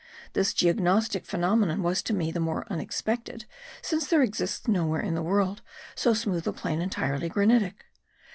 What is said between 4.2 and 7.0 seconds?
exists nowhere in the world so smooth a plain